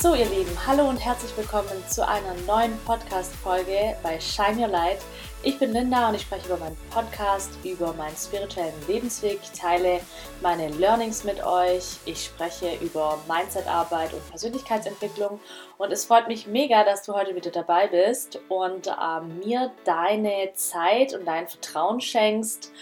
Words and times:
So, 0.00 0.14
ihr 0.14 0.24
Lieben, 0.24 0.66
hallo 0.66 0.88
und 0.88 0.96
herzlich 0.96 1.36
willkommen 1.36 1.86
zu 1.86 2.08
einer 2.08 2.32
neuen 2.46 2.74
Podcast-Folge 2.86 3.98
bei 4.02 4.18
Shine 4.18 4.62
Your 4.62 4.68
Light. 4.68 4.96
Ich 5.42 5.58
bin 5.58 5.74
Linda 5.74 6.08
und 6.08 6.14
ich 6.14 6.22
spreche 6.22 6.46
über 6.46 6.56
meinen 6.56 6.78
Podcast, 6.88 7.50
über 7.64 7.92
meinen 7.92 8.16
spirituellen 8.16 8.72
Lebensweg. 8.88 9.40
Teile 9.52 10.00
meine 10.40 10.70
Learnings 10.70 11.22
mit 11.22 11.44
euch. 11.44 11.98
Ich 12.06 12.24
spreche 12.24 12.76
über 12.76 13.18
Mindsetarbeit 13.28 14.14
und 14.14 14.26
Persönlichkeitsentwicklung. 14.30 15.38
Und 15.76 15.92
es 15.92 16.06
freut 16.06 16.28
mich 16.28 16.46
mega, 16.46 16.82
dass 16.82 17.02
du 17.02 17.12
heute 17.12 17.36
wieder 17.36 17.50
dabei 17.50 17.86
bist 17.86 18.40
und 18.48 18.86
äh, 18.86 19.20
mir 19.44 19.70
deine 19.84 20.50
Zeit 20.54 21.12
und 21.12 21.26
dein 21.26 21.46
Vertrauen 21.46 22.00
schenkst, 22.00 22.72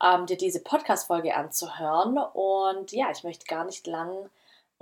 äh, 0.00 0.24
dir 0.24 0.38
diese 0.38 0.60
Podcast-Folge 0.60 1.36
anzuhören. 1.36 2.16
Und 2.16 2.92
ja, 2.92 3.10
ich 3.14 3.24
möchte 3.24 3.44
gar 3.44 3.66
nicht 3.66 3.86
lang 3.86 4.30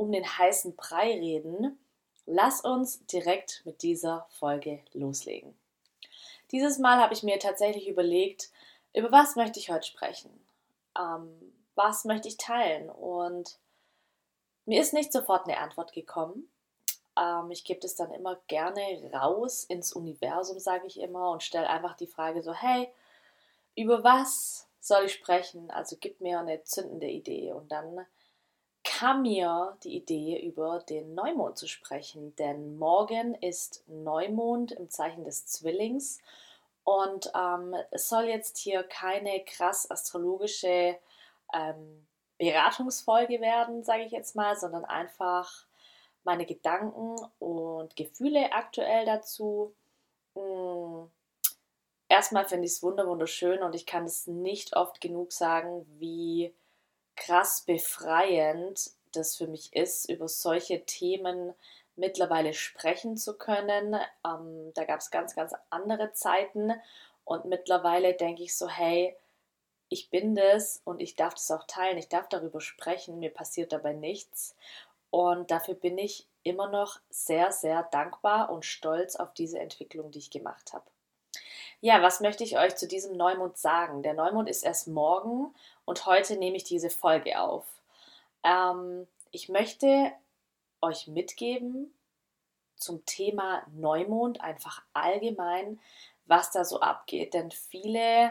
um 0.00 0.12
den 0.12 0.24
heißen 0.24 0.76
Brei 0.76 1.12
reden. 1.12 1.78
Lass 2.24 2.62
uns 2.62 3.04
direkt 3.04 3.60
mit 3.66 3.82
dieser 3.82 4.26
Folge 4.30 4.80
loslegen. 4.94 5.54
Dieses 6.52 6.78
Mal 6.78 6.98
habe 6.98 7.12
ich 7.12 7.22
mir 7.22 7.38
tatsächlich 7.38 7.86
überlegt, 7.86 8.50
über 8.94 9.12
was 9.12 9.36
möchte 9.36 9.60
ich 9.60 9.70
heute 9.70 9.86
sprechen? 9.86 10.30
Ähm, 10.98 11.52
was 11.74 12.06
möchte 12.06 12.28
ich 12.28 12.38
teilen? 12.38 12.88
Und 12.88 13.58
mir 14.64 14.80
ist 14.80 14.94
nicht 14.94 15.12
sofort 15.12 15.46
eine 15.46 15.58
Antwort 15.58 15.92
gekommen. 15.92 16.50
Ähm, 17.18 17.50
ich 17.50 17.64
gebe 17.64 17.80
es 17.84 17.94
dann 17.94 18.10
immer 18.10 18.40
gerne 18.46 19.10
raus 19.12 19.64
ins 19.64 19.92
Universum, 19.92 20.58
sage 20.60 20.86
ich 20.86 20.98
immer, 20.98 21.30
und 21.30 21.42
stelle 21.42 21.68
einfach 21.68 21.94
die 21.94 22.06
Frage 22.06 22.42
so, 22.42 22.54
hey, 22.54 22.88
über 23.76 24.02
was 24.02 24.66
soll 24.80 25.04
ich 25.04 25.12
sprechen? 25.12 25.70
Also 25.70 25.98
gib 26.00 26.22
mir 26.22 26.40
eine 26.40 26.62
zündende 26.62 27.08
Idee. 27.08 27.52
Und 27.52 27.70
dann 27.70 28.06
kam 28.84 29.22
mir 29.22 29.76
die 29.84 29.96
Idee, 29.96 30.40
über 30.40 30.80
den 30.80 31.14
Neumond 31.14 31.58
zu 31.58 31.68
sprechen, 31.68 32.34
denn 32.36 32.78
morgen 32.78 33.34
ist 33.34 33.84
Neumond 33.86 34.72
im 34.72 34.88
Zeichen 34.90 35.24
des 35.24 35.46
Zwillings 35.46 36.18
und 36.84 37.30
ähm, 37.34 37.74
es 37.90 38.08
soll 38.08 38.24
jetzt 38.24 38.58
hier 38.58 38.82
keine 38.82 39.44
krass 39.44 39.90
astrologische 39.90 40.98
ähm, 41.52 42.06
Beratungsfolge 42.38 43.40
werden, 43.40 43.84
sage 43.84 44.04
ich 44.04 44.12
jetzt 44.12 44.34
mal, 44.34 44.56
sondern 44.56 44.84
einfach 44.84 45.66
meine 46.24 46.46
Gedanken 46.46 47.16
und 47.38 47.96
Gefühle 47.96 48.52
aktuell 48.52 49.04
dazu. 49.04 49.74
Hm. 50.34 51.10
Erstmal 52.08 52.44
finde 52.44 52.66
ich 52.66 52.72
es 52.72 52.82
wunderschön 52.82 53.62
und 53.62 53.74
ich 53.74 53.86
kann 53.86 54.04
es 54.04 54.26
nicht 54.26 54.74
oft 54.74 55.00
genug 55.00 55.32
sagen, 55.32 55.86
wie 56.00 56.52
krass 57.20 57.62
befreiend 57.62 58.90
das 59.12 59.36
für 59.36 59.46
mich 59.46 59.74
ist, 59.74 60.08
über 60.08 60.28
solche 60.28 60.84
Themen 60.84 61.54
mittlerweile 61.96 62.54
sprechen 62.54 63.16
zu 63.16 63.36
können. 63.36 63.96
Ähm, 64.24 64.72
da 64.74 64.84
gab 64.84 65.00
es 65.00 65.10
ganz, 65.10 65.34
ganz 65.34 65.54
andere 65.68 66.12
Zeiten 66.12 66.72
und 67.24 67.44
mittlerweile 67.44 68.14
denke 68.14 68.42
ich 68.42 68.56
so, 68.56 68.68
hey, 68.68 69.16
ich 69.88 70.10
bin 70.10 70.34
das 70.34 70.80
und 70.84 71.00
ich 71.00 71.16
darf 71.16 71.34
das 71.34 71.50
auch 71.50 71.64
teilen, 71.66 71.98
ich 71.98 72.08
darf 72.08 72.28
darüber 72.28 72.60
sprechen, 72.60 73.18
mir 73.18 73.30
passiert 73.30 73.72
dabei 73.72 73.92
nichts 73.92 74.56
und 75.10 75.50
dafür 75.50 75.74
bin 75.74 75.98
ich 75.98 76.26
immer 76.42 76.70
noch 76.70 77.00
sehr, 77.10 77.52
sehr 77.52 77.82
dankbar 77.82 78.50
und 78.50 78.64
stolz 78.64 79.16
auf 79.16 79.34
diese 79.34 79.58
Entwicklung, 79.58 80.10
die 80.10 80.20
ich 80.20 80.30
gemacht 80.30 80.72
habe. 80.72 80.84
Ja, 81.82 82.02
was 82.02 82.20
möchte 82.20 82.44
ich 82.44 82.58
euch 82.58 82.76
zu 82.76 82.86
diesem 82.86 83.16
Neumond 83.16 83.56
sagen? 83.56 84.02
Der 84.02 84.12
Neumond 84.12 84.50
ist 84.50 84.62
erst 84.64 84.86
morgen 84.86 85.54
und 85.86 86.04
heute 86.04 86.36
nehme 86.36 86.56
ich 86.56 86.64
diese 86.64 86.90
Folge 86.90 87.40
auf. 87.40 87.64
Ähm, 88.44 89.06
ich 89.30 89.48
möchte 89.48 90.12
euch 90.82 91.06
mitgeben 91.06 91.94
zum 92.76 93.04
Thema 93.06 93.62
Neumond, 93.72 94.42
einfach 94.42 94.82
allgemein, 94.92 95.80
was 96.26 96.50
da 96.50 96.64
so 96.66 96.80
abgeht. 96.80 97.32
Denn 97.32 97.50
viele, 97.50 98.30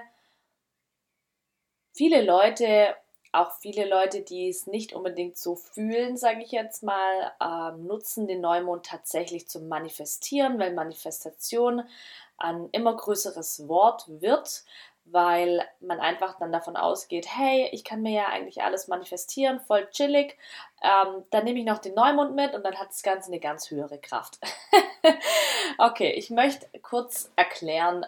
viele 1.94 2.22
Leute, 2.22 2.96
auch 3.32 3.52
viele 3.60 3.88
Leute, 3.88 4.22
die 4.22 4.50
es 4.50 4.68
nicht 4.68 4.94
unbedingt 4.94 5.38
so 5.38 5.56
fühlen, 5.56 6.18
sage 6.18 6.42
ich 6.42 6.52
jetzt 6.52 6.84
mal, 6.84 7.32
ähm, 7.42 7.86
nutzen 7.86 8.28
den 8.28 8.42
Neumond 8.42 8.86
tatsächlich 8.86 9.48
zum 9.48 9.68
Manifestieren, 9.68 10.60
weil 10.60 10.74
Manifestation 10.74 11.84
ein 12.38 12.70
immer 12.72 12.96
größeres 12.96 13.68
Wort 13.68 14.06
wird 14.08 14.64
weil 15.12 15.68
man 15.80 16.00
einfach 16.00 16.38
dann 16.40 16.52
davon 16.52 16.76
ausgeht, 16.76 17.28
hey, 17.30 17.70
ich 17.72 17.84
kann 17.84 18.02
mir 18.02 18.12
ja 18.12 18.28
eigentlich 18.28 18.64
alles 18.64 18.88
manifestieren, 18.88 19.60
voll 19.60 19.90
chillig. 19.90 20.38
Ähm, 20.82 21.24
dann 21.32 21.44
nehme 21.44 21.60
ich 21.60 21.66
noch 21.66 21.80
den 21.80 21.96
Neumond 21.96 22.36
mit 22.36 22.54
und 22.54 22.64
dann 22.64 22.78
hat 22.78 22.90
das 22.90 23.04
Ganze 23.04 23.32
eine 23.32 23.40
ganz 23.40 23.72
höhere 23.72 23.98
Kraft. 23.98 24.40
okay, 25.78 26.12
ich 26.12 26.30
möchte 26.30 26.68
kurz 26.82 27.32
erklären, 27.36 28.06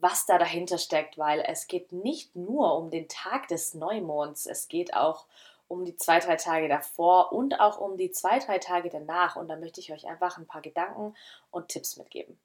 was 0.00 0.26
da 0.26 0.38
dahinter 0.38 0.78
steckt, 0.78 1.18
weil 1.18 1.40
es 1.40 1.66
geht 1.66 1.92
nicht 1.92 2.36
nur 2.36 2.76
um 2.76 2.90
den 2.90 3.08
Tag 3.08 3.48
des 3.48 3.74
Neumonds, 3.74 4.46
es 4.46 4.68
geht 4.68 4.94
auch 4.94 5.26
um 5.68 5.84
die 5.84 5.96
zwei, 5.96 6.18
drei 6.18 6.36
Tage 6.36 6.68
davor 6.68 7.32
und 7.32 7.60
auch 7.60 7.78
um 7.78 7.96
die 7.96 8.10
zwei, 8.10 8.40
drei 8.40 8.58
Tage 8.58 8.90
danach. 8.90 9.36
Und 9.36 9.48
da 9.48 9.56
möchte 9.56 9.80
ich 9.80 9.92
euch 9.92 10.06
einfach 10.06 10.36
ein 10.36 10.46
paar 10.46 10.62
Gedanken 10.62 11.14
und 11.52 11.68
Tipps 11.68 11.96
mitgeben. 11.96 12.38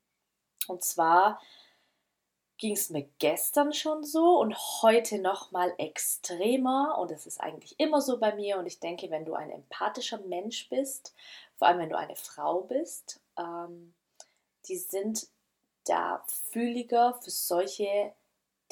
Und 0.68 0.84
zwar 0.84 1.42
ging 2.58 2.74
es 2.74 2.90
mir 2.90 3.10
gestern 3.20 3.74
schon 3.74 4.04
so 4.04 4.40
und 4.40 4.56
heute 4.82 5.20
noch 5.20 5.52
mal 5.52 5.74
extremer 5.78 6.98
und 7.00 7.12
es 7.12 7.26
ist 7.26 7.42
eigentlich 7.42 7.80
immer 7.80 8.00
so 8.00 8.18
bei 8.18 8.34
mir 8.34 8.58
und 8.58 8.66
ich 8.66 8.80
denke, 8.80 9.10
wenn 9.10 9.26
du 9.26 9.34
ein 9.34 9.52
empathischer 9.52 10.20
Mensch 10.20 10.70
bist, 10.70 11.14
vor 11.58 11.68
allem 11.68 11.80
wenn 11.80 11.90
du 11.90 11.98
eine 11.98 12.16
Frau 12.16 12.62
bist, 12.62 13.20
ähm, 13.38 13.94
die 14.68 14.78
sind 14.78 15.28
da 15.86 16.24
fühliger 16.52 17.14
für 17.22 17.32
solche 17.32 18.14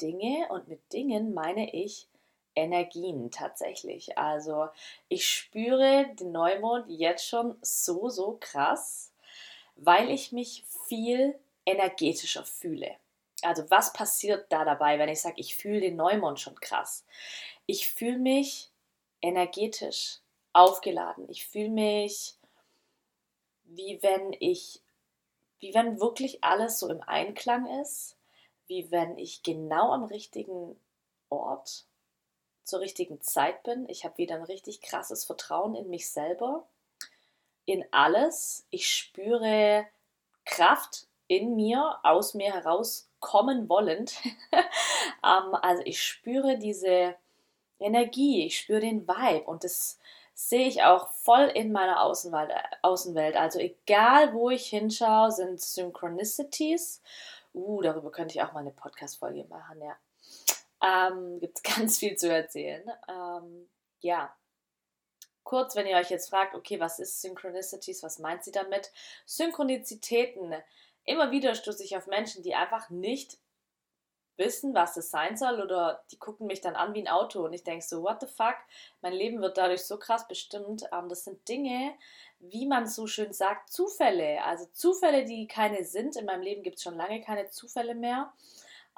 Dinge 0.00 0.48
und 0.50 0.68
mit 0.68 0.92
Dingen 0.92 1.34
meine 1.34 1.72
ich 1.72 2.08
Energien 2.56 3.30
tatsächlich. 3.30 4.16
Also 4.16 4.68
ich 5.08 5.28
spüre 5.28 6.06
den 6.18 6.32
Neumond 6.32 6.86
jetzt 6.88 7.26
schon 7.26 7.56
so, 7.62 8.08
so 8.08 8.36
krass, 8.40 9.12
weil 9.76 10.10
ich 10.10 10.32
mich 10.32 10.64
viel 10.86 11.38
energetischer 11.66 12.44
fühle. 12.44 12.96
Also 13.42 13.68
was 13.70 13.92
passiert 13.92 14.46
da 14.50 14.64
dabei, 14.64 14.98
wenn 14.98 15.08
ich 15.08 15.20
sage, 15.20 15.40
ich 15.40 15.56
fühle 15.56 15.80
den 15.80 15.96
Neumond 15.96 16.40
schon 16.40 16.58
krass? 16.60 17.04
Ich 17.66 17.88
fühle 17.88 18.18
mich 18.18 18.70
energetisch 19.20 20.20
aufgeladen. 20.52 21.28
Ich 21.28 21.46
fühle 21.46 21.70
mich 21.70 22.36
wie 23.64 24.02
wenn 24.02 24.34
ich, 24.38 24.80
wie 25.64 25.72
wenn 25.72 25.98
wirklich 25.98 26.44
alles 26.44 26.78
so 26.78 26.90
im 26.90 27.00
Einklang 27.00 27.66
ist, 27.80 28.18
wie 28.66 28.90
wenn 28.90 29.16
ich 29.16 29.42
genau 29.42 29.92
am 29.92 30.04
richtigen 30.04 30.78
Ort 31.30 31.86
zur 32.64 32.80
richtigen 32.80 33.22
Zeit 33.22 33.62
bin. 33.62 33.88
Ich 33.88 34.04
habe 34.04 34.18
wieder 34.18 34.34
ein 34.34 34.42
richtig 34.42 34.82
krasses 34.82 35.24
Vertrauen 35.24 35.74
in 35.74 35.88
mich 35.88 36.10
selber, 36.10 36.66
in 37.64 37.82
alles. 37.92 38.66
Ich 38.68 38.90
spüre 38.90 39.86
Kraft 40.44 41.06
in 41.28 41.56
mir, 41.56 41.98
aus 42.02 42.34
mir 42.34 42.52
heraus 42.52 43.08
kommen 43.18 43.66
wollend. 43.70 44.12
ähm, 44.52 45.54
also 45.62 45.82
ich 45.86 46.02
spüre 46.02 46.58
diese 46.58 47.16
Energie, 47.78 48.44
ich 48.44 48.58
spüre 48.58 48.80
den 48.80 49.08
Vibe 49.08 49.44
und 49.44 49.64
das 49.64 49.98
sehe 50.34 50.66
ich 50.66 50.82
auch 50.82 51.10
voll 51.12 51.44
in 51.54 51.72
meiner 51.72 52.02
Außenwelt, 52.02 52.52
Außenwelt. 52.82 53.36
Also 53.36 53.60
egal 53.60 54.34
wo 54.34 54.50
ich 54.50 54.66
hinschaue, 54.66 55.30
sind 55.30 55.60
Synchronicities. 55.60 57.00
Uh, 57.54 57.80
darüber 57.82 58.10
könnte 58.10 58.34
ich 58.34 58.42
auch 58.42 58.52
mal 58.52 58.60
eine 58.60 58.72
Podcast-Folge 58.72 59.44
machen, 59.44 59.80
ja. 59.80 59.96
Ähm, 60.82 61.38
Gibt 61.40 61.58
es 61.58 61.62
ganz 61.76 61.98
viel 61.98 62.16
zu 62.16 62.28
erzählen. 62.32 62.82
Ähm, 63.08 63.68
ja, 64.00 64.34
kurz, 65.44 65.76
wenn 65.76 65.86
ihr 65.86 65.96
euch 65.96 66.10
jetzt 66.10 66.30
fragt, 66.30 66.54
okay, 66.54 66.80
was 66.80 66.98
ist 66.98 67.22
Synchronicities, 67.22 68.02
was 68.02 68.18
meint 68.18 68.42
sie 68.42 68.52
damit? 68.52 68.90
Synchronizitäten 69.24 70.54
immer 71.04 71.30
wieder 71.30 71.54
stoße 71.54 71.84
ich 71.84 71.96
auf 71.96 72.06
Menschen, 72.06 72.42
die 72.42 72.54
einfach 72.54 72.90
nicht 72.90 73.38
wissen, 74.36 74.74
was 74.74 74.94
das 74.94 75.10
sein 75.10 75.36
soll 75.36 75.60
oder 75.60 76.04
die 76.10 76.18
gucken 76.18 76.46
mich 76.46 76.60
dann 76.60 76.76
an 76.76 76.94
wie 76.94 77.00
ein 77.00 77.08
Auto 77.08 77.44
und 77.44 77.52
ich 77.52 77.64
denke 77.64 77.84
so, 77.84 78.02
what 78.02 78.20
the 78.20 78.26
fuck, 78.26 78.56
mein 79.00 79.12
Leben 79.12 79.40
wird 79.40 79.56
dadurch 79.56 79.84
so 79.84 79.98
krass 79.98 80.26
bestimmt. 80.26 80.84
Ähm, 80.92 81.08
das 81.08 81.24
sind 81.24 81.48
Dinge, 81.48 81.94
wie 82.40 82.66
man 82.66 82.86
so 82.86 83.06
schön 83.06 83.32
sagt, 83.32 83.70
Zufälle. 83.70 84.42
Also 84.44 84.66
Zufälle, 84.72 85.24
die 85.24 85.46
keine 85.46 85.84
sind. 85.84 86.16
In 86.16 86.26
meinem 86.26 86.42
Leben 86.42 86.62
gibt 86.62 86.76
es 86.76 86.82
schon 86.82 86.96
lange 86.96 87.20
keine 87.20 87.48
Zufälle 87.50 87.94
mehr. 87.94 88.32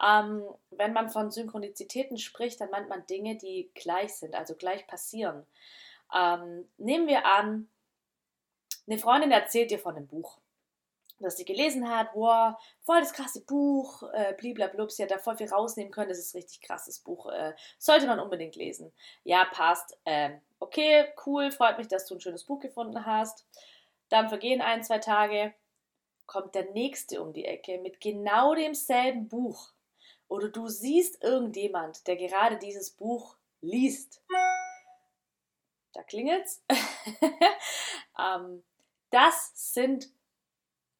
Ähm, 0.03 0.45
wenn 0.71 0.93
man 0.93 1.09
von 1.09 1.31
Synchronizitäten 1.31 2.19
spricht, 2.19 2.61
dann 2.61 2.71
meint 2.71 2.89
man 2.89 3.07
Dinge, 3.07 3.37
die 3.37 3.71
gleich 3.75 4.15
sind, 4.15 4.35
also 4.35 4.55
gleich 4.55 4.87
passieren. 4.87 5.47
Ähm, 6.15 6.69
nehmen 6.77 7.07
wir 7.07 7.25
an, 7.27 7.69
eine 8.87 8.99
Freundin 8.99 9.33
erzählt 9.33 9.71
dir 9.71 9.79
von 9.79 9.97
einem 9.97 10.07
Buch 10.07 10.39
dass 11.19 11.37
sie 11.37 11.45
gelesen 11.45 11.89
hat, 11.89 12.09
wow, 12.15 12.55
voll 12.83 13.01
das 13.01 13.13
krasse 13.13 13.45
Buch, 13.45 14.03
äh, 14.13 14.35
bliblablub, 14.35 14.91
sie 14.91 15.03
hat 15.03 15.11
da 15.11 15.19
voll 15.19 15.37
viel 15.37 15.49
rausnehmen 15.49 15.93
können, 15.93 16.11
das 16.11 16.19
ist 16.19 16.35
richtig 16.35 16.61
krasses 16.61 16.99
Buch, 16.99 17.27
äh, 17.27 17.55
sollte 17.79 18.07
man 18.07 18.21
unbedingt 18.21 18.57
lesen. 18.57 18.93
Ja, 19.25 19.45
passt, 19.45 19.99
ähm, 20.05 20.41
okay, 20.59 21.07
cool, 21.25 21.51
freut 21.51 21.79
mich, 21.79 21.89
dass 21.89 22.07
du 22.07 22.15
ein 22.15 22.21
schönes 22.21 22.45
Buch 22.45 22.61
gefunden 22.61 23.07
hast. 23.07 23.47
Dann 24.09 24.29
vergehen 24.29 24.61
ein, 24.61 24.85
zwei 24.85 24.99
Tage, 24.99 25.55
kommt 26.27 26.55
der 26.55 26.71
nächste 26.73 27.23
um 27.23 27.33
die 27.33 27.45
Ecke 27.45 27.79
mit 27.79 28.01
genau 28.01 28.55
demselben 28.55 29.29
Buch. 29.29 29.73
Oder 30.29 30.49
du 30.49 30.69
siehst 30.69 31.23
irgendjemand, 31.23 32.07
der 32.07 32.17
gerade 32.17 32.59
dieses 32.59 32.91
Buch 32.91 33.37
liest. 33.61 34.23
Da 35.93 36.03
klingelt's. 36.03 36.63
ähm, 38.19 38.65
das 39.11 39.53
sind 39.55 40.11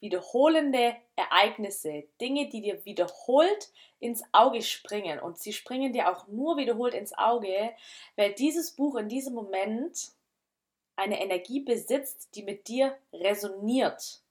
wiederholende 0.07 0.97
Ereignisse, 1.17 2.05
Dinge, 2.21 2.49
die 2.49 2.63
dir 2.63 2.85
wiederholt 2.85 3.73
ins 3.99 4.23
Auge 4.33 4.63
springen. 4.63 5.19
Und 5.19 5.39
sie 5.39 5.53
springen 5.53 5.93
dir 5.93 6.11
auch 6.11 6.29
nur 6.29 6.57
wiederholt 6.57 6.95
ins 6.95 7.17
Auge, 7.19 7.75
weil 8.15 8.33
dieses 8.35 8.77
Buch 8.77 8.95
in 8.97 9.09
diesem 9.09 9.35
Moment 9.35 10.13
eine 10.95 11.21
Energie 11.21 11.61
besitzt, 11.61 12.35
die 12.37 12.45
mit 12.45 12.69
dir 12.69 12.97
resoniert. 13.13 14.23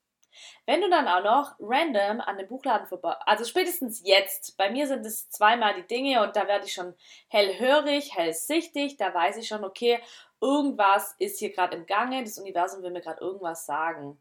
Wenn 0.66 0.82
du 0.82 0.90
dann 0.90 1.08
auch 1.08 1.24
noch 1.24 1.56
random 1.60 2.22
an 2.22 2.38
dem 2.38 2.48
Buchladen 2.48 2.88
vorbei, 2.88 3.16
also 3.26 3.46
spätestens 3.46 4.02
jetzt, 4.04 4.58
bei 4.58 4.70
mir 4.70 4.88
sind 4.88 5.06
es 5.06 5.30
zweimal 5.30 5.76
die 5.76 5.88
Dinge 5.88 6.24
und 6.24 6.36
da 6.36 6.48
werde 6.48 6.66
ich 6.66 6.74
schon 6.74 6.94
hellhörig, 7.30 8.16
hellsichtig, 8.16 8.98
da 8.98 9.14
weiß 9.14 9.38
ich 9.38 9.48
schon, 9.48 9.64
okay, 9.64 10.00
irgendwas 10.42 11.16
ist 11.20 11.40
hier 11.40 11.52
gerade 11.52 11.78
im 11.78 11.86
Gange, 11.86 12.24
das 12.24 12.38
Universum 12.38 12.84
will 12.84 12.92
mir 12.92 13.02
gerade 13.02 13.22
irgendwas 13.22 13.66
sagen. 13.66 14.20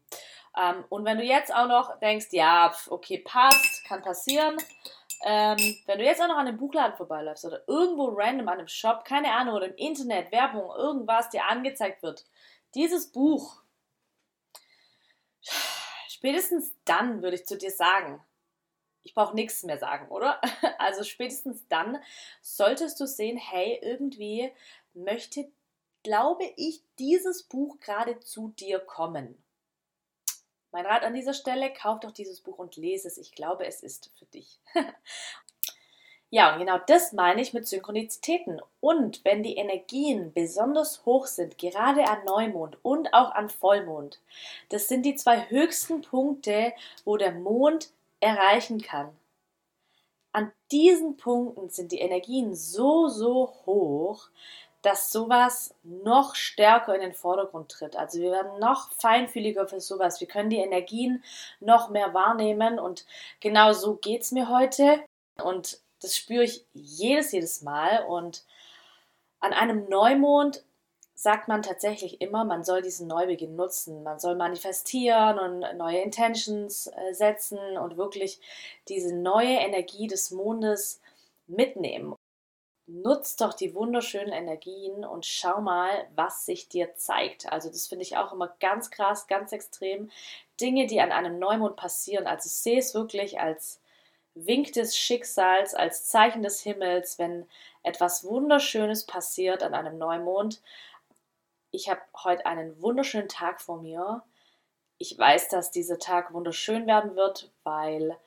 Ähm, 0.57 0.85
und 0.89 1.05
wenn 1.05 1.17
du 1.17 1.23
jetzt 1.23 1.53
auch 1.53 1.67
noch 1.67 1.99
denkst, 1.99 2.27
ja, 2.31 2.73
okay, 2.89 3.19
passt, 3.19 3.85
kann 3.85 4.01
passieren, 4.01 4.57
ähm, 5.23 5.57
wenn 5.85 5.99
du 5.99 6.05
jetzt 6.05 6.21
auch 6.21 6.27
noch 6.27 6.37
an 6.37 6.47
einem 6.47 6.57
Buchladen 6.57 6.97
vorbeiläufst 6.97 7.45
oder 7.45 7.63
irgendwo 7.67 8.05
random 8.09 8.47
an 8.47 8.59
einem 8.59 8.67
Shop, 8.67 9.05
keine 9.05 9.31
Ahnung, 9.31 9.55
oder 9.55 9.67
im 9.67 9.75
Internet, 9.75 10.31
Werbung, 10.31 10.69
irgendwas 10.75 11.29
dir 11.29 11.45
angezeigt 11.45 12.03
wird, 12.03 12.25
dieses 12.73 13.11
Buch, 13.11 13.61
spätestens 16.09 16.75
dann 16.85 17.21
würde 17.21 17.35
ich 17.35 17.45
zu 17.45 17.57
dir 17.57 17.71
sagen, 17.71 18.23
ich 19.03 19.13
brauche 19.13 19.35
nichts 19.35 19.63
mehr 19.63 19.77
sagen, 19.77 20.09
oder? 20.09 20.41
Also 20.79 21.03
spätestens 21.03 21.67
dann 21.69 22.01
solltest 22.41 22.99
du 22.99 23.07
sehen, 23.07 23.37
hey, 23.37 23.79
irgendwie 23.81 24.51
möchte, 24.93 25.51
glaube 26.03 26.43
ich, 26.57 26.81
dieses 26.99 27.43
Buch 27.43 27.79
gerade 27.79 28.19
zu 28.19 28.49
dir 28.49 28.79
kommen. 28.79 29.44
Mein 30.75 30.87
Rat 30.87 31.03
an 31.03 31.13
dieser 31.13 31.33
Stelle, 31.33 31.71
kauf 31.71 32.01
doch 32.01 32.11
dieses 32.11 32.41
Buch 32.41 32.59
und 32.59 32.75
lese 32.75 33.07
es. 33.07 33.17
Ich 33.17 33.31
glaube, 33.31 33.65
es 33.65 33.81
ist 33.81 34.11
für 34.19 34.25
dich. 34.25 34.59
ja, 36.29 36.51
und 36.51 36.59
genau 36.59 36.79
das 36.85 37.13
meine 37.13 37.41
ich 37.41 37.53
mit 37.53 37.65
Synchronizitäten. 37.65 38.59
Und 38.81 39.23
wenn 39.23 39.41
die 39.41 39.55
Energien 39.55 40.33
besonders 40.33 41.05
hoch 41.05 41.27
sind, 41.27 41.57
gerade 41.57 42.09
an 42.09 42.25
Neumond 42.25 42.77
und 42.83 43.13
auch 43.13 43.31
an 43.31 43.47
Vollmond, 43.47 44.19
das 44.67 44.89
sind 44.89 45.03
die 45.03 45.15
zwei 45.15 45.49
höchsten 45.49 46.01
Punkte, 46.01 46.73
wo 47.05 47.15
der 47.15 47.31
Mond 47.31 47.91
erreichen 48.19 48.81
kann. 48.81 49.15
An 50.33 50.51
diesen 50.73 51.15
Punkten 51.15 51.69
sind 51.69 51.93
die 51.93 51.99
Energien 51.99 52.53
so, 52.53 53.07
so 53.07 53.53
hoch, 53.65 54.27
dass 54.85 55.11
sowas 55.11 55.73
noch 55.81 56.35
stärker 56.35 56.93
in 56.93 57.01
den 57.01 57.13
Vordergrund 57.13 57.71
tritt. 57.71 57.95
Also 57.95 58.19
wir 58.19 58.31
werden 58.31 58.59
noch 58.59 58.91
feinfühliger 58.91 59.67
für 59.67 59.81
sowas. 59.81 60.19
Wir 60.19 60.27
können 60.27 60.51
die 60.51 60.59
Energien 60.59 61.23
noch 61.59 61.89
mehr 61.89 62.13
wahrnehmen 62.13 62.77
und 62.77 63.05
genau 63.39 63.73
so 63.73 63.95
geht 63.95 64.21
es 64.21 64.31
mir 64.31 64.47
heute. 64.47 65.03
Und 65.43 65.79
das 66.01 66.15
spüre 66.15 66.43
ich 66.43 66.67
jedes, 66.73 67.31
jedes 67.31 67.63
Mal. 67.63 68.05
Und 68.05 68.45
an 69.39 69.53
einem 69.53 69.89
Neumond 69.89 70.63
sagt 71.15 71.47
man 71.47 71.63
tatsächlich 71.63 72.21
immer, 72.21 72.45
man 72.45 72.63
soll 72.63 72.83
diesen 72.83 73.07
Neubeginn 73.07 73.55
nutzen. 73.55 74.03
Man 74.03 74.19
soll 74.19 74.35
manifestieren 74.35 75.39
und 75.39 75.77
neue 75.77 76.01
Intentions 76.01 76.87
äh, 76.87 77.13
setzen 77.13 77.57
und 77.79 77.97
wirklich 77.97 78.39
diese 78.87 79.15
neue 79.15 79.55
Energie 79.57 80.05
des 80.05 80.29
Mondes 80.29 81.01
mitnehmen 81.47 82.15
nutz 82.87 83.35
doch 83.35 83.53
die 83.53 83.73
wunderschönen 83.73 84.31
Energien 84.31 85.05
und 85.05 85.25
schau 85.25 85.61
mal, 85.61 86.07
was 86.15 86.45
sich 86.45 86.69
dir 86.69 86.95
zeigt. 86.95 87.51
Also 87.51 87.69
das 87.69 87.87
finde 87.87 88.03
ich 88.03 88.17
auch 88.17 88.31
immer 88.33 88.55
ganz 88.59 88.91
krass, 88.91 89.27
ganz 89.27 89.51
extrem. 89.51 90.11
Dinge, 90.61 90.85
die 90.87 91.01
an 91.01 91.11
einem 91.11 91.39
Neumond 91.39 91.75
passieren. 91.75 92.27
Also 92.27 92.47
sehe 92.49 92.79
es 92.79 92.93
wirklich 92.93 93.39
als 93.39 93.81
Wink 94.35 94.73
des 94.73 94.97
Schicksals, 94.97 95.73
als 95.73 96.07
Zeichen 96.07 96.43
des 96.43 96.61
Himmels, 96.61 97.17
wenn 97.17 97.47
etwas 97.83 98.23
Wunderschönes 98.23 99.05
passiert 99.05 99.63
an 99.63 99.73
einem 99.73 99.97
Neumond. 99.97 100.61
Ich 101.71 101.89
habe 101.89 102.01
heute 102.23 102.45
einen 102.45 102.81
wunderschönen 102.81 103.29
Tag 103.29 103.61
vor 103.61 103.81
mir. 103.81 104.23
Ich 104.97 105.17
weiß, 105.17 105.49
dass 105.49 105.71
dieser 105.71 105.99
Tag 105.99 106.33
wunderschön 106.33 106.85
werden 106.87 107.15
wird, 107.15 107.51
weil 107.63 108.17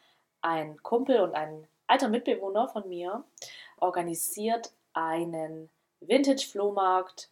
ein 0.42 0.82
Kumpel 0.82 1.20
und 1.20 1.34
ein 1.34 1.66
alter 1.88 2.08
Mitbewohner 2.08 2.68
von 2.68 2.88
mir 2.88 3.24
organisiert 3.78 4.72
einen 4.92 5.70
Vintage-Flohmarkt. 6.00 7.30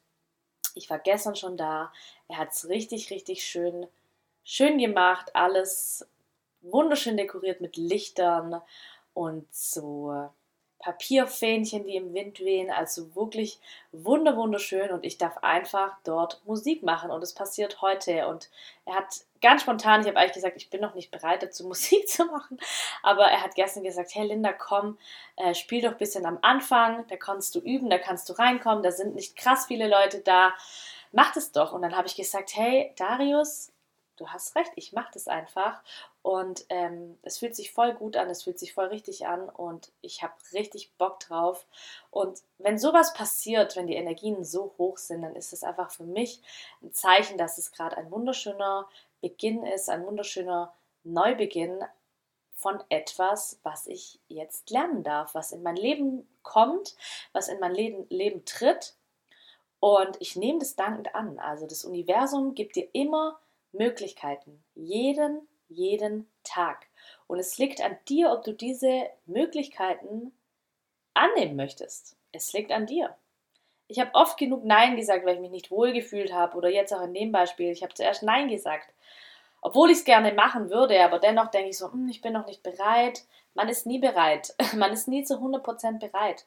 Ich 0.74 0.90
war 0.90 0.98
gestern 0.98 1.36
schon 1.36 1.56
da. 1.56 1.92
Er 2.28 2.38
hat 2.38 2.52
es 2.52 2.68
richtig, 2.68 3.10
richtig 3.10 3.44
schön, 3.44 3.86
schön 4.44 4.78
gemacht. 4.78 5.34
Alles 5.34 6.06
wunderschön 6.62 7.16
dekoriert 7.16 7.60
mit 7.60 7.76
Lichtern 7.76 8.60
und 9.14 9.46
so 9.54 10.28
Papierfähnchen, 10.78 11.84
die 11.86 11.96
im 11.96 12.12
Wind 12.14 12.40
wehen. 12.40 12.70
Also 12.70 13.14
wirklich 13.14 13.58
wunder 13.92 14.36
wunderschön 14.36 14.90
und 14.90 15.04
ich 15.04 15.18
darf 15.18 15.38
einfach 15.38 15.96
dort 16.04 16.42
Musik 16.44 16.82
machen 16.82 17.10
und 17.10 17.22
es 17.22 17.34
passiert 17.34 17.80
heute. 17.82 18.28
Und 18.28 18.50
er 18.84 18.96
hat 18.96 19.24
ganz 19.40 19.62
spontan, 19.62 20.00
ich 20.00 20.06
habe 20.08 20.18
eigentlich 20.18 20.34
gesagt, 20.34 20.56
ich 20.56 20.70
bin 20.70 20.80
noch 20.80 20.94
nicht 20.94 21.10
bereit 21.10 21.42
dazu 21.42 21.64
Musik 21.68 22.08
zu 22.08 22.24
machen, 22.26 22.58
aber 23.02 23.24
er 23.24 23.42
hat 23.42 23.54
gestern 23.54 23.84
gesagt, 23.84 24.14
hey 24.14 24.26
Linda, 24.26 24.52
komm, 24.52 24.98
äh, 25.36 25.54
spiel 25.54 25.82
doch 25.82 25.92
ein 25.92 25.98
bisschen 25.98 26.26
am 26.26 26.38
Anfang, 26.42 27.06
da 27.08 27.16
kannst 27.16 27.54
du 27.54 27.60
üben, 27.60 27.90
da 27.90 27.98
kannst 27.98 28.28
du 28.28 28.32
reinkommen, 28.34 28.82
da 28.82 28.92
sind 28.92 29.14
nicht 29.14 29.36
krass 29.36 29.66
viele 29.66 29.88
Leute 29.88 30.20
da, 30.20 30.54
mach 31.12 31.32
das 31.32 31.52
doch. 31.52 31.72
Und 31.72 31.82
dann 31.82 31.96
habe 31.96 32.06
ich 32.06 32.16
gesagt, 32.16 32.56
hey 32.56 32.92
Darius, 32.96 33.72
du 34.16 34.28
hast 34.28 34.56
recht, 34.56 34.72
ich 34.76 34.92
mache 34.92 35.10
das 35.14 35.28
einfach. 35.28 35.82
Und 36.22 36.66
ähm, 36.70 37.18
es 37.22 37.38
fühlt 37.38 37.54
sich 37.54 37.70
voll 37.70 37.94
gut 37.94 38.16
an, 38.16 38.28
es 38.28 38.42
fühlt 38.42 38.58
sich 38.58 38.74
voll 38.74 38.86
richtig 38.86 39.26
an 39.26 39.48
und 39.48 39.92
ich 40.00 40.22
habe 40.22 40.34
richtig 40.52 40.92
Bock 40.98 41.20
drauf. 41.20 41.66
Und 42.10 42.42
wenn 42.58 42.78
sowas 42.78 43.12
passiert, 43.14 43.76
wenn 43.76 43.86
die 43.86 43.94
Energien 43.94 44.44
so 44.44 44.74
hoch 44.76 44.98
sind, 44.98 45.22
dann 45.22 45.36
ist 45.36 45.52
es 45.52 45.62
einfach 45.62 45.90
für 45.92 46.04
mich 46.04 46.42
ein 46.82 46.92
Zeichen, 46.92 47.38
dass 47.38 47.58
es 47.58 47.70
gerade 47.70 47.96
ein 47.96 48.10
wunderschöner 48.10 48.88
Beginn 49.20 49.64
ist, 49.64 49.88
ein 49.88 50.04
wunderschöner 50.06 50.74
Neubeginn 51.04 51.84
von 52.56 52.82
etwas, 52.88 53.60
was 53.62 53.86
ich 53.86 54.18
jetzt 54.28 54.70
lernen 54.70 55.02
darf, 55.02 55.34
was 55.34 55.52
in 55.52 55.62
mein 55.62 55.76
Leben 55.76 56.26
kommt, 56.42 56.96
was 57.32 57.48
in 57.48 57.60
mein 57.60 57.74
Leben, 57.74 58.06
Leben 58.08 58.44
tritt. 58.44 58.94
Und 59.78 60.16
ich 60.20 60.36
nehme 60.36 60.58
das 60.58 60.74
dankend 60.74 61.14
an. 61.14 61.38
Also 61.38 61.66
das 61.66 61.84
Universum 61.84 62.54
gibt 62.54 62.76
dir 62.76 62.88
immer 62.92 63.38
Möglichkeiten. 63.72 64.64
Jeden, 64.74 65.46
jeden 65.68 66.30
Tag. 66.44 66.86
Und 67.26 67.38
es 67.38 67.58
liegt 67.58 67.80
an 67.82 67.96
dir, 68.08 68.32
ob 68.32 68.42
du 68.44 68.52
diese 68.52 69.10
Möglichkeiten 69.26 70.32
annehmen 71.14 71.56
möchtest. 71.56 72.16
Es 72.32 72.52
liegt 72.52 72.72
an 72.72 72.86
dir. 72.86 73.16
Ich 73.88 74.00
habe 74.00 74.10
oft 74.14 74.36
genug 74.36 74.64
Nein 74.64 74.96
gesagt, 74.96 75.24
weil 75.24 75.34
ich 75.36 75.40
mich 75.40 75.50
nicht 75.50 75.70
wohlgefühlt 75.70 76.32
habe. 76.32 76.56
Oder 76.56 76.68
jetzt 76.68 76.92
auch 76.92 77.02
in 77.02 77.14
dem 77.14 77.32
Beispiel. 77.32 77.70
Ich 77.70 77.82
habe 77.82 77.94
zuerst 77.94 78.22
Nein 78.22 78.48
gesagt. 78.48 78.92
Obwohl 79.60 79.90
ich 79.90 79.98
es 79.98 80.04
gerne 80.04 80.32
machen 80.32 80.70
würde, 80.70 81.02
aber 81.02 81.18
dennoch 81.18 81.50
denke 81.50 81.70
ich 81.70 81.78
so, 81.78 81.92
hm, 81.92 82.08
ich 82.08 82.20
bin 82.20 82.32
noch 82.32 82.46
nicht 82.46 82.62
bereit. 82.62 83.24
Man 83.54 83.68
ist 83.68 83.86
nie 83.86 83.98
bereit. 83.98 84.54
Man 84.74 84.92
ist 84.92 85.08
nie 85.08 85.24
zu 85.24 85.34
100% 85.34 85.98
bereit. 85.98 86.46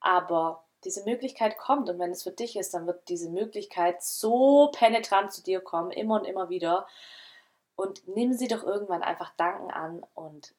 Aber 0.00 0.64
diese 0.84 1.04
Möglichkeit 1.04 1.58
kommt 1.58 1.88
und 1.88 1.98
wenn 1.98 2.12
es 2.12 2.22
für 2.22 2.30
dich 2.30 2.56
ist, 2.56 2.74
dann 2.74 2.86
wird 2.86 3.08
diese 3.08 3.30
Möglichkeit 3.30 4.02
so 4.02 4.70
penetrant 4.72 5.32
zu 5.32 5.42
dir 5.42 5.60
kommen, 5.60 5.90
immer 5.90 6.20
und 6.20 6.26
immer 6.26 6.48
wieder. 6.48 6.86
Und 7.74 8.06
nimm 8.08 8.32
sie 8.32 8.48
doch 8.48 8.62
irgendwann 8.62 9.02
einfach 9.02 9.32
Danken 9.36 9.70
an 9.70 10.04
und 10.14 10.54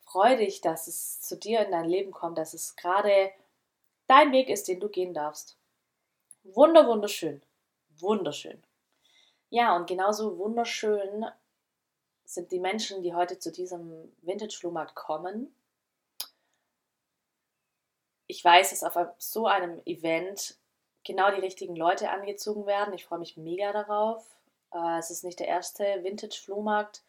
freu 0.00 0.36
dich, 0.36 0.60
dass 0.60 0.86
es 0.86 1.20
zu 1.20 1.36
dir 1.36 1.60
in 1.60 1.72
dein 1.72 1.88
Leben 1.88 2.12
kommt, 2.12 2.38
dass 2.38 2.54
es 2.54 2.76
gerade 2.76 3.30
dein 4.08 4.32
Weg 4.32 4.48
ist, 4.48 4.66
den 4.68 4.80
du 4.80 4.88
gehen 4.88 5.14
darfst. 5.14 5.56
Wunder, 6.42 6.86
wunderschön. 6.86 7.42
Wunderschön. 7.98 8.62
Ja, 9.50 9.76
und 9.76 9.86
genauso 9.86 10.38
wunderschön 10.38 11.26
sind 12.24 12.52
die 12.52 12.60
Menschen, 12.60 13.02
die 13.02 13.14
heute 13.14 13.38
zu 13.38 13.50
diesem 13.52 14.12
Vintage-Flohmarkt 14.22 14.94
kommen 14.94 15.54
ich 18.28 18.44
weiß, 18.44 18.70
dass 18.70 18.84
auf 18.84 19.08
so 19.18 19.46
einem 19.46 19.80
Event 19.86 20.56
genau 21.02 21.30
die 21.30 21.40
richtigen 21.40 21.74
Leute 21.74 22.10
angezogen 22.10 22.66
werden. 22.66 22.94
Ich 22.94 23.06
freue 23.06 23.18
mich 23.18 23.36
mega 23.36 23.72
darauf. 23.72 24.24
Äh, 24.72 24.98
es 24.98 25.10
ist 25.10 25.24
nicht 25.24 25.40
der 25.40 25.48
erste 25.48 25.82
Vintage-Flohmarkt, 26.04 27.02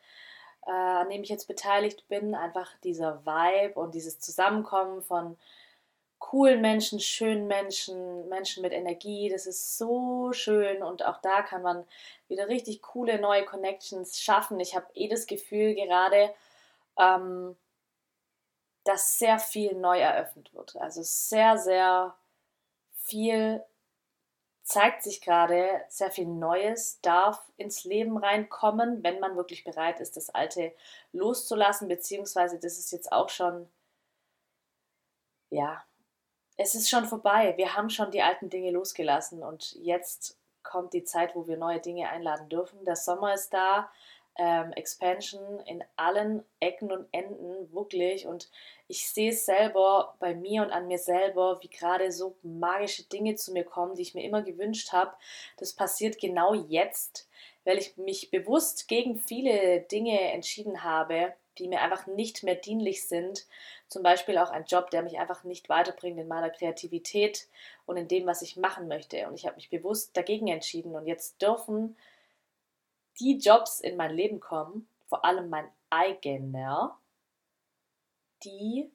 äh, 0.66 0.72
an 0.72 1.10
dem 1.10 1.22
ich 1.22 1.30
jetzt 1.30 1.48
beteiligt 1.48 2.08
bin. 2.08 2.34
Einfach 2.34 2.72
dieser 2.84 3.26
Vibe 3.26 3.78
und 3.80 3.94
dieses 3.94 4.20
Zusammenkommen 4.20 5.04
von 5.04 5.38
coolen 6.20 6.62
Menschen, 6.62 7.00
schönen 7.00 7.48
Menschen, 7.48 8.28
Menschen 8.30 8.62
mit 8.62 8.74
Energie. 8.74 9.30
Das 9.30 9.48
ist 9.48 9.78
so 9.78 10.32
schön 10.34 10.84
und 10.84 11.04
auch 11.04 11.22
da 11.22 11.42
kann 11.42 11.62
man 11.62 11.86
wieder 12.28 12.48
richtig 12.48 12.82
coole 12.82 13.20
neue 13.20 13.46
Connections 13.46 14.20
schaffen. 14.22 14.60
Ich 14.60 14.76
habe 14.76 14.86
eh 14.94 15.08
das 15.08 15.26
Gefühl 15.28 15.76
gerade, 15.76 16.34
ähm, 16.98 17.56
dass 18.84 19.18
sehr 19.20 19.40
viel 19.40 19.76
neu 19.76 20.00
eröffnet 20.00 20.54
wird. 20.54 20.76
Also 20.78 21.02
sehr, 21.04 21.58
sehr 21.58 22.16
viel 22.94 23.64
zeigt 24.64 25.02
sich 25.04 25.22
gerade, 25.22 25.84
sehr 25.90 26.12
viel 26.12 26.28
Neues 26.28 27.02
darf 27.02 27.52
ins 27.58 27.86
Leben 27.86 28.18
reinkommen, 28.18 29.04
wenn 29.04 29.20
man 29.20 29.36
wirklich 29.36 29.64
bereit 29.64 30.00
ist, 30.00 30.16
das 30.16 30.30
Alte 30.30 30.76
loszulassen, 31.12 31.88
beziehungsweise 31.88 32.60
das 32.60 32.78
ist 32.78 32.92
jetzt 32.92 33.12
auch 33.12 33.30
schon, 33.30 33.68
ja, 35.50 35.84
es 36.60 36.76
ist 36.76 36.90
schon 36.90 37.06
vorbei. 37.06 37.54
Wir 37.56 37.76
haben 37.76 37.90
schon 37.90 38.12
die 38.12 38.22
alten 38.22 38.50
Dinge 38.50 38.72
losgelassen 38.72 39.44
und 39.44 39.76
jetzt 39.82 40.38
kommt 40.62 40.94
die 40.94 41.06
Zeit, 41.06 41.34
wo 41.34 41.48
wir 41.48 41.56
neue 41.56 41.80
Dinge 41.80 42.10
einladen 42.10 42.50
dürfen. 42.50 42.84
Der 42.84 42.98
Sommer 42.98 43.34
ist 43.34 43.54
da, 43.54 43.90
ähm, 44.36 44.74
Expansion 44.74 45.62
in 45.62 45.86
allen 45.96 46.44
Ecken 46.60 46.92
und 46.92 47.08
Enden, 47.14 47.72
wirklich. 47.72 48.28
Und 48.28 48.50
ich 48.90 49.10
sehe 49.10 49.30
es 49.30 49.46
selber 49.46 50.16
bei 50.20 50.36
mir 50.36 50.64
und 50.64 50.72
an 50.72 50.90
mir 50.90 50.98
selber, 50.98 51.60
wie 51.62 51.70
gerade 51.70 52.12
so 52.12 52.36
magische 52.44 53.04
Dinge 53.04 53.36
zu 53.36 53.54
mir 53.54 53.64
kommen, 53.64 53.96
die 53.96 54.02
ich 54.02 54.14
mir 54.14 54.26
immer 54.26 54.42
gewünscht 54.42 54.92
habe. 54.92 55.14
Das 55.58 55.72
passiert 55.72 56.20
genau 56.20 56.54
jetzt, 56.54 57.30
weil 57.64 57.78
ich 57.78 57.96
mich 57.96 58.32
bewusst 58.32 58.90
gegen 58.90 59.18
viele 59.18 59.80
Dinge 59.82 60.20
entschieden 60.34 60.84
habe, 60.84 61.34
die 61.60 61.68
mir 61.68 61.82
einfach 61.82 62.08
nicht 62.08 62.44
mehr 62.44 62.56
dienlich 62.56 63.08
sind. 63.08 63.46
Zum 63.88 64.02
Beispiel 64.02 64.38
auch 64.38 64.50
ein 64.50 64.66
Job, 64.66 64.90
der 64.90 65.04
mich 65.04 65.20
einfach 65.20 65.44
nicht 65.44 65.70
weiterbringt 65.70 66.20
in 66.20 66.28
meiner 66.28 66.50
Kreativität 66.50 67.48
und 67.86 67.98
in 67.98 68.08
dem, 68.08 68.26
was 68.26 68.42
ich 68.42 68.58
machen 68.58 68.88
möchte. 68.88 69.28
Und 69.28 69.36
ich 69.36 69.46
habe 69.46 69.58
mich 69.58 69.70
bewusst 69.70 70.16
dagegen 70.16 70.48
entschieden. 70.48 70.96
Und 70.96 71.06
jetzt 71.06 71.42
dürfen 71.42 71.98
die 73.20 73.38
Jobs 73.38 73.82
in 73.82 73.98
mein 73.98 74.16
Leben 74.16 74.40
kommen, 74.40 74.88
vor 75.08 75.26
allem 75.26 75.50
mein 75.50 75.70
eigener, 75.90 76.98
die 78.44 78.90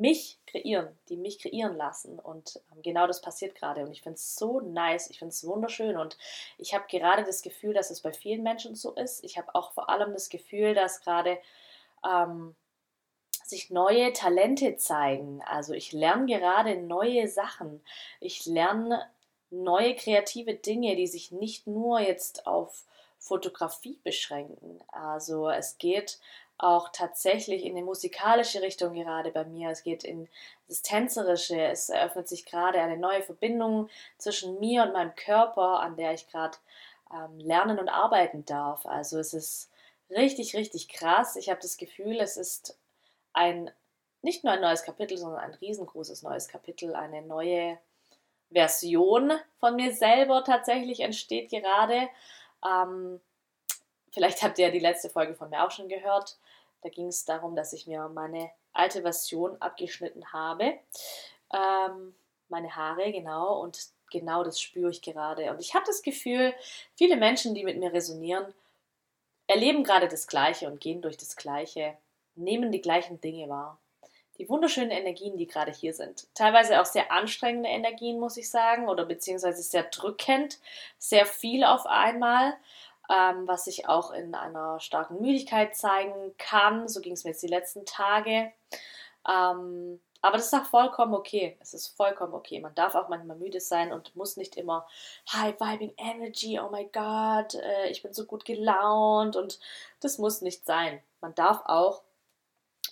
mich 0.00 0.38
kreieren, 0.46 0.88
die 1.08 1.16
mich 1.16 1.38
kreieren 1.38 1.76
lassen. 1.76 2.18
Und 2.18 2.60
ähm, 2.72 2.82
genau 2.82 3.06
das 3.06 3.20
passiert 3.20 3.54
gerade. 3.54 3.82
Und 3.82 3.92
ich 3.92 4.02
finde 4.02 4.16
es 4.16 4.36
so 4.36 4.60
nice, 4.60 5.10
ich 5.10 5.18
finde 5.18 5.32
es 5.32 5.46
wunderschön. 5.46 5.96
Und 5.96 6.16
ich 6.56 6.74
habe 6.74 6.84
gerade 6.88 7.24
das 7.24 7.42
Gefühl, 7.42 7.74
dass 7.74 7.90
es 7.90 8.00
bei 8.00 8.12
vielen 8.12 8.42
Menschen 8.42 8.74
so 8.74 8.92
ist. 8.92 9.24
Ich 9.24 9.38
habe 9.38 9.54
auch 9.54 9.72
vor 9.72 9.88
allem 9.88 10.12
das 10.12 10.28
Gefühl, 10.28 10.74
dass 10.74 11.00
gerade 11.00 11.38
ähm, 12.04 12.54
sich 13.44 13.70
neue 13.70 14.12
Talente 14.12 14.76
zeigen. 14.76 15.42
Also 15.46 15.72
ich 15.72 15.92
lerne 15.92 16.26
gerade 16.26 16.76
neue 16.76 17.28
Sachen. 17.28 17.82
Ich 18.20 18.46
lerne 18.46 19.08
neue 19.50 19.94
kreative 19.94 20.54
Dinge, 20.54 20.96
die 20.96 21.06
sich 21.06 21.32
nicht 21.32 21.66
nur 21.66 22.00
jetzt 22.00 22.46
auf 22.46 22.84
Fotografie 23.18 23.98
beschränken. 24.04 24.80
Also 24.88 25.48
es 25.48 25.78
geht 25.78 26.18
auch 26.58 26.88
tatsächlich 26.90 27.64
in 27.64 27.76
die 27.76 27.82
musikalische 27.82 28.60
Richtung 28.60 28.92
gerade 28.94 29.30
bei 29.30 29.44
mir. 29.44 29.70
Es 29.70 29.82
geht 29.82 30.04
in 30.04 30.28
das 30.66 30.82
Tänzerische. 30.82 31.60
Es 31.60 31.88
eröffnet 31.88 32.28
sich 32.28 32.44
gerade 32.44 32.80
eine 32.80 32.96
neue 32.96 33.22
Verbindung 33.22 33.88
zwischen 34.18 34.58
mir 34.58 34.82
und 34.82 34.92
meinem 34.92 35.14
Körper, 35.14 35.80
an 35.80 35.96
der 35.96 36.14
ich 36.14 36.28
gerade 36.28 36.58
ähm, 37.12 37.38
lernen 37.38 37.78
und 37.78 37.88
arbeiten 37.88 38.44
darf. 38.44 38.86
Also 38.86 39.18
es 39.18 39.32
ist 39.34 39.70
richtig, 40.10 40.56
richtig 40.56 40.88
krass. 40.88 41.36
Ich 41.36 41.48
habe 41.48 41.60
das 41.60 41.76
Gefühl, 41.76 42.18
es 42.20 42.36
ist 42.36 42.76
ein 43.32 43.70
nicht 44.20 44.42
nur 44.42 44.52
ein 44.52 44.60
neues 44.60 44.82
Kapitel, 44.82 45.16
sondern 45.16 45.40
ein 45.40 45.54
riesengroßes 45.54 46.22
neues 46.22 46.48
Kapitel, 46.48 46.94
eine 46.94 47.22
neue 47.22 47.78
Version 48.50 49.32
von 49.60 49.76
mir 49.76 49.92
selber 49.92 50.42
tatsächlich 50.44 51.00
entsteht 51.00 51.50
gerade. 51.50 52.08
Ähm, 52.66 53.20
vielleicht 54.12 54.42
habt 54.42 54.58
ihr 54.58 54.66
ja 54.66 54.72
die 54.72 54.78
letzte 54.78 55.10
Folge 55.10 55.34
von 55.34 55.50
mir 55.50 55.64
auch 55.64 55.70
schon 55.70 55.88
gehört. 55.88 56.36
Da 56.82 56.88
ging 56.88 57.08
es 57.08 57.24
darum, 57.24 57.56
dass 57.56 57.72
ich 57.72 57.86
mir 57.86 58.08
meine 58.08 58.50
alte 58.72 59.02
Version 59.02 59.60
abgeschnitten 59.60 60.32
habe. 60.32 60.78
Ähm, 61.52 62.14
meine 62.48 62.74
Haare, 62.76 63.10
genau. 63.12 63.60
Und 63.60 63.78
genau 64.10 64.44
das 64.44 64.60
spüre 64.60 64.90
ich 64.90 65.02
gerade. 65.02 65.50
Und 65.50 65.60
ich 65.60 65.74
habe 65.74 65.84
das 65.86 66.02
Gefühl, 66.02 66.54
viele 66.94 67.16
Menschen, 67.16 67.54
die 67.54 67.64
mit 67.64 67.78
mir 67.78 67.92
resonieren, 67.92 68.54
erleben 69.46 69.82
gerade 69.82 70.08
das 70.08 70.26
Gleiche 70.26 70.66
und 70.66 70.80
gehen 70.80 71.02
durch 71.02 71.16
das 71.16 71.36
Gleiche, 71.36 71.96
nehmen 72.34 72.70
die 72.70 72.80
gleichen 72.80 73.20
Dinge 73.20 73.48
wahr. 73.48 73.78
Die 74.38 74.48
wunderschönen 74.48 74.92
Energien, 74.92 75.36
die 75.36 75.48
gerade 75.48 75.72
hier 75.72 75.92
sind. 75.92 76.28
Teilweise 76.34 76.80
auch 76.80 76.84
sehr 76.84 77.10
anstrengende 77.10 77.68
Energien, 77.68 78.20
muss 78.20 78.36
ich 78.36 78.48
sagen, 78.48 78.88
oder 78.88 79.04
beziehungsweise 79.04 79.62
sehr 79.62 79.82
drückend, 79.82 80.60
sehr 80.96 81.26
viel 81.26 81.64
auf 81.64 81.86
einmal 81.86 82.56
ähm, 83.10 83.48
was 83.48 83.64
sich 83.64 83.88
auch 83.88 84.10
in 84.10 84.34
einer 84.34 84.80
starken 84.80 85.20
Müdigkeit 85.20 85.76
zeigen 85.76 86.34
kann. 86.38 86.88
So 86.88 87.00
ging 87.00 87.14
es 87.14 87.24
mir 87.24 87.30
jetzt 87.30 87.42
die 87.42 87.48
letzten 87.48 87.86
Tage. 87.86 88.52
Ähm, 89.26 90.00
aber 90.20 90.36
das 90.36 90.46
ist 90.46 90.54
auch 90.54 90.66
vollkommen 90.66 91.14
okay. 91.14 91.56
Es 91.60 91.74
ist 91.74 91.88
vollkommen 91.96 92.34
okay. 92.34 92.60
Man 92.60 92.74
darf 92.74 92.94
auch 92.94 93.08
manchmal 93.08 93.36
müde 93.36 93.60
sein 93.60 93.92
und 93.92 94.14
muss 94.16 94.36
nicht 94.36 94.56
immer 94.56 94.86
High 95.32 95.58
Vibing 95.58 95.94
Energy, 95.96 96.58
oh 96.58 96.70
my 96.70 96.84
God, 96.92 97.54
äh, 97.54 97.88
ich 97.88 98.02
bin 98.02 98.12
so 98.12 98.24
gut 98.24 98.44
gelaunt 98.44 99.36
und 99.36 99.60
das 100.00 100.18
muss 100.18 100.42
nicht 100.42 100.66
sein. 100.66 101.00
Man 101.20 101.34
darf 101.34 101.62
auch 101.66 102.02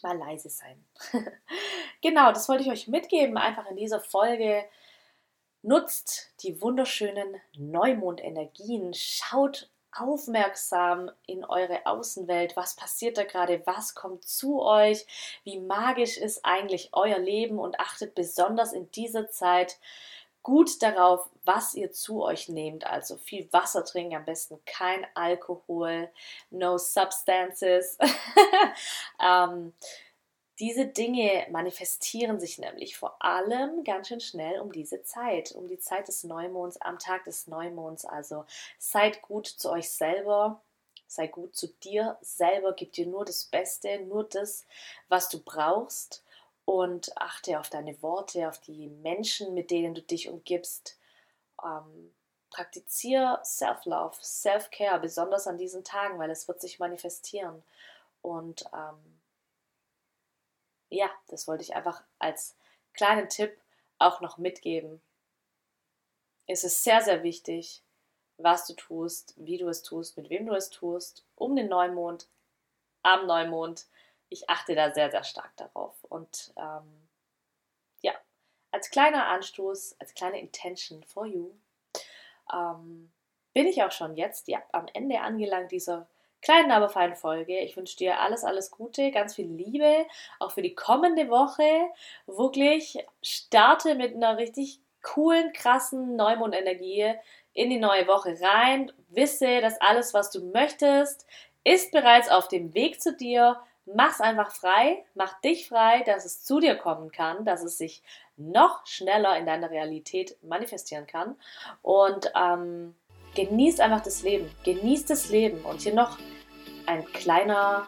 mal 0.02 0.16
leise 0.16 0.48
sein. 0.50 0.84
genau, 2.00 2.32
das 2.32 2.48
wollte 2.48 2.62
ich 2.62 2.70
euch 2.70 2.86
mitgeben, 2.86 3.36
einfach 3.36 3.68
in 3.70 3.76
dieser 3.76 4.00
Folge. 4.00 4.64
Nutzt 5.62 6.32
die 6.42 6.62
wunderschönen 6.62 7.40
Neumondenergien, 7.56 8.94
schaut 8.94 9.68
aufmerksam 9.98 11.10
in 11.26 11.44
eure 11.44 11.86
Außenwelt. 11.86 12.56
Was 12.56 12.76
passiert 12.76 13.18
da 13.18 13.24
gerade? 13.24 13.62
Was 13.66 13.94
kommt 13.94 14.24
zu 14.24 14.62
euch? 14.62 15.06
Wie 15.44 15.58
magisch 15.58 16.16
ist 16.16 16.44
eigentlich 16.44 16.90
euer 16.92 17.18
Leben? 17.18 17.58
Und 17.58 17.80
achtet 17.80 18.14
besonders 18.14 18.72
in 18.72 18.90
dieser 18.90 19.30
Zeit 19.30 19.78
gut 20.46 20.80
darauf, 20.80 21.28
was 21.44 21.74
ihr 21.74 21.90
zu 21.90 22.22
euch 22.22 22.48
nehmt. 22.48 22.86
Also 22.86 23.16
viel 23.16 23.48
Wasser 23.52 23.84
trinken, 23.84 24.14
am 24.14 24.24
besten 24.24 24.60
kein 24.64 25.04
Alkohol, 25.14 26.08
no 26.50 26.78
substances. 26.78 27.98
ähm, 29.20 29.72
diese 30.58 30.86
Dinge 30.86 31.46
manifestieren 31.50 32.40
sich 32.40 32.58
nämlich 32.58 32.96
vor 32.96 33.22
allem 33.22 33.84
ganz 33.84 34.08
schön 34.08 34.20
schnell 34.20 34.60
um 34.60 34.72
diese 34.72 35.02
Zeit, 35.02 35.52
um 35.52 35.68
die 35.68 35.78
Zeit 35.78 36.08
des 36.08 36.24
Neumonds, 36.24 36.80
am 36.80 36.98
Tag 36.98 37.24
des 37.24 37.46
Neumonds. 37.46 38.06
Also 38.06 38.46
seid 38.78 39.20
gut 39.20 39.46
zu 39.46 39.70
euch 39.70 39.90
selber, 39.90 40.62
sei 41.06 41.26
gut 41.26 41.54
zu 41.54 41.68
dir 41.68 42.16
selber, 42.22 42.72
gib 42.72 42.92
dir 42.92 43.06
nur 43.06 43.24
das 43.24 43.44
Beste, 43.44 44.00
nur 44.00 44.24
das, 44.24 44.64
was 45.08 45.28
du 45.28 45.40
brauchst 45.40 46.22
und 46.64 47.16
achte 47.16 47.60
auf 47.60 47.68
deine 47.68 48.00
Worte, 48.02 48.48
auf 48.48 48.58
die 48.58 48.88
Menschen, 48.88 49.52
mit 49.52 49.70
denen 49.70 49.94
du 49.94 50.02
dich 50.02 50.28
umgibst. 50.28 50.98
Ähm, 51.62 52.12
praktiziere 52.50 53.40
Self-Love, 53.44 54.16
Self-Care, 54.22 55.00
besonders 55.00 55.46
an 55.46 55.58
diesen 55.58 55.84
Tagen, 55.84 56.18
weil 56.18 56.30
es 56.30 56.48
wird 56.48 56.62
sich 56.62 56.78
manifestieren. 56.78 57.62
Und 58.22 58.64
ähm, 58.72 59.16
ja, 60.96 61.10
das 61.28 61.46
wollte 61.46 61.62
ich 61.62 61.74
einfach 61.74 62.02
als 62.18 62.56
kleinen 62.94 63.28
Tipp 63.28 63.56
auch 63.98 64.20
noch 64.20 64.38
mitgeben. 64.38 65.02
Es 66.46 66.64
ist 66.64 66.82
sehr, 66.84 67.02
sehr 67.02 67.22
wichtig, 67.22 67.82
was 68.38 68.66
du 68.66 68.74
tust, 68.74 69.34
wie 69.36 69.58
du 69.58 69.68
es 69.68 69.82
tust, 69.82 70.16
mit 70.16 70.30
wem 70.30 70.46
du 70.46 70.54
es 70.54 70.70
tust, 70.70 71.24
um 71.34 71.56
den 71.56 71.68
Neumond, 71.68 72.28
am 73.02 73.26
Neumond. 73.26 73.86
Ich 74.28 74.48
achte 74.48 74.74
da 74.74 74.92
sehr, 74.92 75.10
sehr 75.10 75.24
stark 75.24 75.56
darauf. 75.56 75.94
Und 76.04 76.52
ähm, 76.56 77.08
ja, 78.00 78.14
als 78.70 78.90
kleiner 78.90 79.26
Anstoß, 79.26 79.96
als 79.98 80.14
kleine 80.14 80.40
Intention 80.40 81.02
for 81.04 81.26
you, 81.26 81.54
ähm, 82.52 83.12
bin 83.52 83.66
ich 83.66 83.82
auch 83.82 83.92
schon 83.92 84.16
jetzt 84.16 84.48
ja, 84.48 84.62
am 84.72 84.86
Ende 84.92 85.20
angelangt 85.20 85.72
dieser 85.72 86.08
kleinen, 86.46 86.70
aber 86.70 86.88
feinen 86.88 87.16
Folge. 87.16 87.58
Ich 87.58 87.76
wünsche 87.76 87.96
dir 87.96 88.20
alles, 88.20 88.44
alles 88.44 88.70
Gute, 88.70 89.10
ganz 89.10 89.34
viel 89.34 89.48
Liebe, 89.48 90.06
auch 90.38 90.52
für 90.52 90.62
die 90.62 90.76
kommende 90.76 91.28
Woche. 91.28 91.90
Wirklich 92.26 93.04
starte 93.20 93.96
mit 93.96 94.14
einer 94.14 94.38
richtig 94.38 94.80
coolen, 95.02 95.52
krassen 95.52 96.14
Neumondenergie 96.14 97.14
in 97.52 97.70
die 97.70 97.80
neue 97.80 98.06
Woche 98.06 98.38
rein. 98.40 98.92
Wisse, 99.08 99.60
dass 99.60 99.80
alles, 99.80 100.14
was 100.14 100.30
du 100.30 100.40
möchtest, 100.52 101.26
ist 101.64 101.90
bereits 101.90 102.28
auf 102.28 102.46
dem 102.46 102.74
Weg 102.74 103.02
zu 103.02 103.16
dir. 103.16 103.58
Mach's 103.84 104.20
einfach 104.20 104.52
frei, 104.52 105.04
mach 105.14 105.40
dich 105.40 105.68
frei, 105.68 106.02
dass 106.06 106.24
es 106.24 106.44
zu 106.44 106.60
dir 106.60 106.76
kommen 106.76 107.10
kann, 107.10 107.44
dass 107.44 107.64
es 107.64 107.76
sich 107.78 108.02
noch 108.36 108.86
schneller 108.86 109.36
in 109.36 109.46
deiner 109.46 109.70
Realität 109.70 110.36
manifestieren 110.42 111.08
kann. 111.08 111.36
Und 111.82 112.30
ähm, 112.36 112.94
genießt 113.36 113.80
einfach 113.80 114.02
das 114.02 114.22
Leben. 114.22 114.50
Genießt 114.64 115.08
das 115.08 115.28
Leben. 115.28 115.64
Und 115.64 115.82
hier 115.82 115.94
noch 115.94 116.18
ein 116.86 117.04
kleiner 117.12 117.86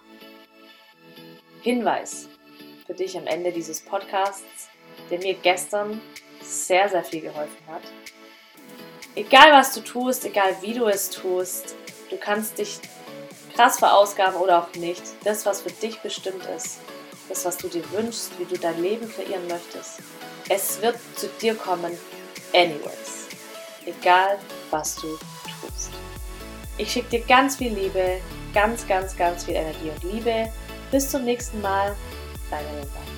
Hinweis 1.62 2.28
für 2.86 2.94
dich 2.94 3.16
am 3.16 3.26
Ende 3.26 3.50
dieses 3.52 3.80
Podcasts. 3.80 4.68
der 5.10 5.18
mir 5.20 5.34
gestern 5.34 6.00
sehr, 6.42 6.88
sehr 6.88 7.04
viel 7.04 7.22
geholfen 7.22 7.56
hat. 7.68 7.82
Egal 9.14 9.52
was 9.52 9.72
du 9.72 9.80
tust, 9.80 10.24
egal 10.24 10.56
wie 10.60 10.74
du 10.74 10.86
es 10.86 11.08
tust, 11.10 11.74
du 12.10 12.16
kannst 12.16 12.58
dich 12.58 12.78
krass 13.54 13.78
verausgaben 13.78 14.38
oder 14.40 14.62
auch 14.62 14.74
nicht. 14.74 15.02
Das, 15.24 15.46
was 15.46 15.62
für 15.62 15.70
dich 15.70 15.98
bestimmt 16.00 16.44
ist, 16.56 16.78
das, 17.28 17.44
was 17.44 17.56
du 17.56 17.68
dir 17.68 17.90
wünschst, 17.92 18.38
wie 18.38 18.44
du 18.44 18.58
dein 18.58 18.80
Leben 18.82 19.10
kreieren 19.10 19.46
möchtest, 19.48 20.00
es 20.48 20.80
wird 20.82 20.98
zu 21.16 21.28
dir 21.40 21.54
kommen, 21.54 21.98
anyways. 22.52 23.28
Egal 23.86 24.38
was 24.70 24.96
du 24.96 25.18
tust. 25.60 25.90
Ich 26.76 26.92
schicke 26.92 27.18
dir 27.18 27.20
ganz 27.26 27.56
viel 27.56 27.74
Liebe, 27.74 28.20
ganz, 28.54 28.86
ganz, 28.86 29.16
ganz 29.16 29.44
viel 29.44 29.54
Energie 29.54 29.90
und 29.90 30.12
Liebe. 30.12 30.52
Bis 30.90 31.10
zum 31.10 31.24
nächsten 31.24 31.60
Mal, 31.60 31.96
deine 32.50 32.68
Linda. 32.80 33.17